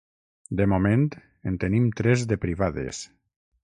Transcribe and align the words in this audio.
De 0.61 0.65
moment, 0.73 1.05
en 1.53 1.61
tenim 1.67 1.87
tres 2.03 2.29
de 2.35 2.43
privades. 2.49 3.09